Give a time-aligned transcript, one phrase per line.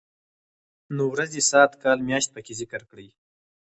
[0.95, 3.07] نو ورځې ،ساعت، کال ،مياشت پکې ذکر کړي.